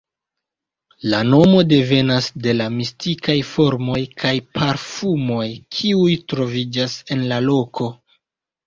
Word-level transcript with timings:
La 1.13 1.19
nomo 1.33 1.59
devenas 1.73 2.31
de 2.47 2.55
la 2.57 2.67
mistikaj 2.79 3.37
formoj 3.51 4.01
kaj 4.25 4.35
parfumoj 4.61 5.47
kiuj 5.79 6.11
troviĝas 6.33 6.99
en 7.17 7.27
la 7.33 7.43
loko. 7.51 7.95